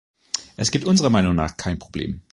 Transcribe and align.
Es 0.57 0.71
gibt 0.71 0.85
unserer 0.85 1.11
Meinung 1.11 1.35
nach 1.35 1.57
kein 1.57 1.77
Problem. 1.77 2.23